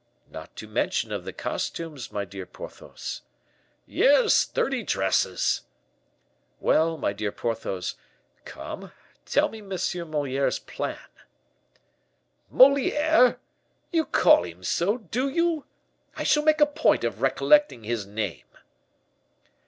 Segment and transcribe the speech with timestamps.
[0.31, 3.21] "Not to mention of the costumes, my dear Porthos."
[3.85, 5.61] "Yes, thirty dresses."
[6.59, 7.97] "Well, my dear Porthos,
[8.43, 8.91] come,
[9.27, 10.09] tell me M.
[10.09, 10.97] Moliere's plan."
[12.49, 13.39] "Moliere?
[13.93, 15.65] You call him so, do you?
[16.17, 18.47] I shall make a point of recollecting his name."